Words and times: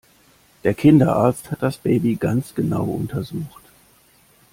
Der 0.63 0.73
Kinderarzt 0.73 1.51
hat 1.51 1.61
das 1.61 1.77
Baby 1.77 2.15
ganz 2.15 2.55
genau 2.55 2.85
untersucht. 2.85 3.61